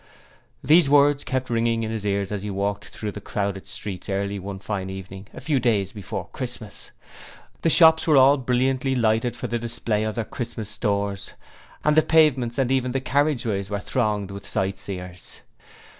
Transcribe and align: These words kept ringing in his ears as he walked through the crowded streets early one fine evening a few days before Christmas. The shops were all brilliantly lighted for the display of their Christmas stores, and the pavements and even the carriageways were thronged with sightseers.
These 0.63 0.89
words 0.89 1.23
kept 1.23 1.51
ringing 1.51 1.83
in 1.83 1.91
his 1.91 2.07
ears 2.07 2.31
as 2.31 2.41
he 2.41 2.49
walked 2.49 2.85
through 2.85 3.11
the 3.11 3.21
crowded 3.21 3.67
streets 3.67 4.09
early 4.09 4.39
one 4.39 4.57
fine 4.57 4.89
evening 4.89 5.27
a 5.31 5.39
few 5.39 5.59
days 5.59 5.91
before 5.93 6.27
Christmas. 6.31 6.89
The 7.61 7.69
shops 7.69 8.07
were 8.07 8.17
all 8.17 8.37
brilliantly 8.37 8.95
lighted 8.95 9.35
for 9.35 9.45
the 9.45 9.59
display 9.59 10.03
of 10.03 10.15
their 10.15 10.25
Christmas 10.25 10.69
stores, 10.69 11.33
and 11.85 11.95
the 11.95 12.01
pavements 12.01 12.57
and 12.57 12.71
even 12.71 12.93
the 12.93 12.99
carriageways 12.99 13.69
were 13.69 13.79
thronged 13.79 14.31
with 14.31 14.43
sightseers. 14.47 15.41